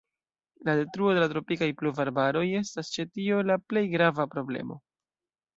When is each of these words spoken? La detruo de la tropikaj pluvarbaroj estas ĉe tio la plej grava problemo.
La 0.67 0.73
detruo 0.79 1.11
de 1.17 1.21
la 1.23 1.27
tropikaj 1.33 1.67
pluvarbaroj 1.81 2.43
estas 2.63 2.91
ĉe 2.97 3.07
tio 3.19 3.45
la 3.51 3.61
plej 3.69 3.87
grava 3.95 4.29
problemo. 4.37 4.83